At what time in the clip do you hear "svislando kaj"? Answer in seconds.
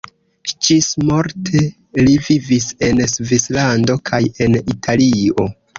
3.15-4.27